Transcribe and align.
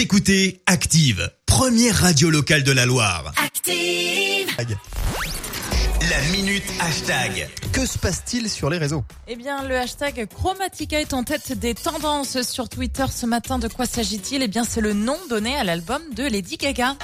Vous 0.00 0.04
écoutez 0.04 0.62
Active, 0.64 1.30
première 1.44 1.94
radio 1.94 2.30
locale 2.30 2.62
de 2.62 2.72
la 2.72 2.86
Loire. 2.86 3.34
Active. 3.36 4.48
La 6.08 6.22
minute 6.32 6.64
hashtag. 6.80 7.50
Que 7.74 7.84
se 7.84 7.98
passe-t-il 7.98 8.48
sur 8.48 8.70
les 8.70 8.78
réseaux? 8.78 9.04
Eh 9.28 9.36
bien, 9.36 9.62
le 9.68 9.76
hashtag 9.76 10.26
Chromatica 10.26 10.98
est 10.98 11.12
en 11.12 11.22
tête 11.22 11.52
des 11.52 11.74
tendances 11.74 12.40
sur 12.40 12.70
Twitter 12.70 13.04
ce 13.14 13.26
matin. 13.26 13.58
De 13.58 13.68
quoi 13.68 13.84
s'agit-il? 13.84 14.42
Eh 14.42 14.48
bien, 14.48 14.64
c'est 14.64 14.80
le 14.80 14.94
nom 14.94 15.18
donné 15.28 15.54
à 15.54 15.64
l'album 15.64 16.00
de 16.16 16.22
Lady 16.22 16.56
Gaga. 16.56 16.96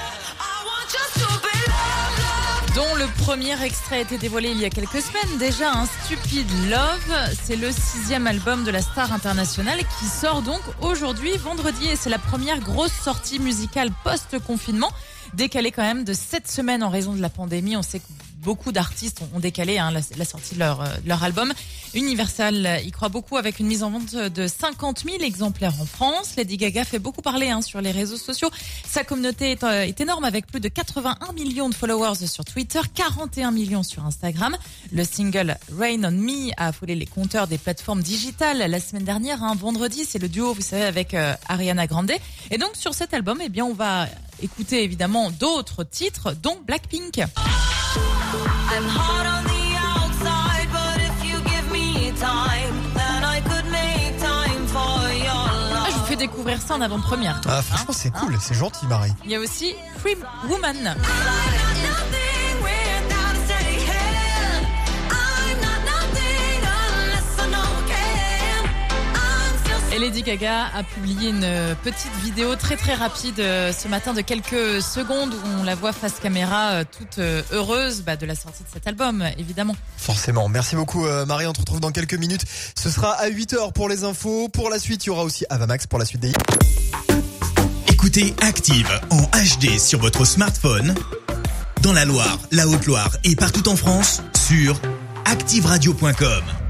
Premier 3.27 3.61
extrait 3.61 3.97
a 3.97 3.99
été 3.99 4.17
dévoilé 4.17 4.51
il 4.51 4.57
y 4.57 4.63
a 4.63 4.69
quelques 4.69 5.01
semaines 5.01 5.37
déjà, 5.37 5.73
un 5.73 5.85
Stupid 5.85 6.47
Love. 6.69 7.35
C'est 7.43 7.57
le 7.57 7.73
sixième 7.73 8.25
album 8.25 8.63
de 8.63 8.71
la 8.71 8.81
star 8.81 9.11
internationale 9.11 9.79
qui 9.99 10.05
sort 10.05 10.41
donc 10.41 10.61
aujourd'hui, 10.81 11.35
vendredi, 11.35 11.89
et 11.89 11.97
c'est 11.97 12.09
la 12.09 12.19
première 12.19 12.61
grosse 12.61 12.93
sortie 12.93 13.39
musicale 13.39 13.89
post-confinement, 14.05 14.93
décalée 15.33 15.71
quand 15.71 15.81
même 15.81 16.05
de 16.05 16.13
sept 16.13 16.47
semaines 16.47 16.81
en 16.83 16.89
raison 16.89 17.11
de 17.11 17.21
la 17.21 17.27
pandémie. 17.27 17.75
On 17.75 17.81
sait 17.81 17.99
que 17.99 18.05
beaucoup 18.43 18.71
d'artistes 18.71 19.21
ont 19.33 19.39
décalé 19.39 19.77
hein, 19.77 19.91
la, 19.91 20.25
sortie 20.25 20.55
de 20.55 20.59
leur, 20.59 20.81
euh, 20.81 21.17
album. 21.21 21.53
Universal 21.93 22.81
y 22.85 22.91
croit 22.91 23.09
beaucoup 23.09 23.37
avec 23.37 23.59
une 23.59 23.67
mise 23.67 23.83
en 23.83 23.91
vente 23.91 24.15
de 24.15 24.47
50 24.47 25.03
000 25.05 25.17
exemplaires 25.21 25.73
en 25.81 25.85
France. 25.85 26.35
Lady 26.37 26.57
Gaga 26.57 26.83
fait 26.83 26.99
beaucoup 26.99 27.21
parler 27.21 27.49
hein, 27.49 27.61
sur 27.61 27.81
les 27.81 27.91
réseaux 27.91 28.17
sociaux. 28.17 28.49
Sa 28.87 29.03
communauté 29.03 29.51
est, 29.51 29.63
euh, 29.63 29.91
énorme 29.97 30.25
avec 30.25 30.47
plus 30.47 30.59
de 30.59 30.67
81 30.69 31.33
millions 31.33 31.69
de 31.69 31.75
followers 31.75 32.27
sur 32.27 32.45
Twitter, 32.45 32.79
41 32.93 33.51
millions 33.51 33.83
sur 33.83 34.05
Instagram. 34.05 34.55
Le 34.91 35.03
single 35.03 35.57
Rain 35.77 36.03
on 36.03 36.11
Me 36.11 36.51
a 36.57 36.67
affolé 36.67 36.95
les 36.95 37.05
compteurs 37.05 37.47
des 37.47 37.57
plateformes 37.57 38.01
digitales 38.01 38.59
la 38.59 38.79
semaine 38.79 39.03
dernière. 39.03 39.43
Hein, 39.43 39.55
vendredi, 39.55 40.05
c'est 40.05 40.19
le 40.19 40.29
duo, 40.29 40.53
vous 40.53 40.61
savez, 40.61 40.83
avec 40.83 41.13
euh, 41.13 41.33
Ariana 41.47 41.87
Grande. 41.87 42.11
Et 42.51 42.57
donc 42.57 42.75
sur 42.75 42.93
cet 42.93 43.13
album, 43.13 43.39
eh 43.43 43.49
bien, 43.49 43.65
on 43.65 43.73
va 43.73 44.07
écouter 44.41 44.83
évidemment 44.83 45.31
d'autres 45.31 45.83
titres, 45.83 46.35
dont 46.41 46.57
Blackpink. 46.65 47.21
Ah, 55.75 55.89
je 55.89 55.95
vous 55.97 56.05
fais 56.05 56.15
découvrir 56.15 56.61
ça 56.61 56.75
en 56.75 56.81
avant-première. 56.81 57.41
Ah, 57.47 57.61
franchement, 57.61 57.93
c'est 57.93 58.11
cool, 58.11 58.33
hein 58.35 58.39
c'est 58.41 58.55
gentil, 58.55 58.85
Marie. 58.87 59.13
Il 59.25 59.31
y 59.31 59.35
a 59.35 59.39
aussi 59.39 59.73
Free 59.99 60.17
Woman. 60.49 60.95
Lady 70.07 70.23
Gaga 70.23 70.67
a 70.73 70.83
publié 70.83 71.31
une 71.31 71.75
petite 71.83 72.13
vidéo 72.23 72.55
très 72.55 72.77
très 72.77 72.93
rapide 72.93 73.41
euh, 73.41 73.73
ce 73.73 73.89
matin 73.89 74.13
de 74.13 74.21
quelques 74.21 74.81
secondes 74.81 75.33
où 75.33 75.59
on 75.59 75.63
la 75.65 75.75
voit 75.75 75.91
face 75.91 76.13
caméra 76.21 76.69
euh, 76.69 76.83
toute 76.97 77.19
euh, 77.19 77.41
heureuse 77.51 78.03
bah, 78.03 78.15
de 78.15 78.25
la 78.25 78.33
sortie 78.33 78.63
de 78.63 78.69
cet 78.71 78.87
album, 78.87 79.27
évidemment. 79.37 79.75
Forcément. 79.97 80.47
Merci 80.47 80.77
beaucoup 80.77 81.05
Marie, 81.27 81.45
on 81.45 81.51
te 81.51 81.59
retrouve 81.59 81.81
dans 81.81 81.91
quelques 81.91 82.13
minutes. 82.13 82.45
Ce 82.73 82.89
sera 82.89 83.11
à 83.15 83.29
8h 83.29 83.73
pour 83.73 83.89
les 83.89 84.05
infos. 84.05 84.47
Pour 84.47 84.69
la 84.69 84.79
suite, 84.79 85.03
il 85.03 85.07
y 85.07 85.09
aura 85.09 85.25
aussi 85.25 85.43
Avamax 85.49 85.87
pour 85.87 85.99
la 85.99 86.05
suite 86.05 86.21
des 86.21 86.31
Écoutez 87.89 88.33
Active 88.39 88.89
en 89.09 89.23
HD 89.23 89.77
sur 89.77 89.99
votre 89.99 90.23
smartphone, 90.23 90.95
dans 91.81 91.91
la 91.91 92.05
Loire, 92.05 92.39
la 92.53 92.65
Haute-Loire 92.65 93.17
et 93.25 93.35
partout 93.35 93.67
en 93.67 93.75
France, 93.75 94.21
sur 94.37 94.79
activeradio.com. 95.25 96.66